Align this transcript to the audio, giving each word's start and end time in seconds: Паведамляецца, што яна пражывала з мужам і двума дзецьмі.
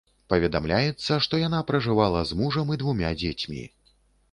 Паведамляецца, 0.31 1.17
што 1.25 1.41
яна 1.41 1.59
пражывала 1.69 2.25
з 2.31 2.39
мужам 2.41 2.73
і 2.79 2.81
двума 2.85 3.15
дзецьмі. 3.23 3.63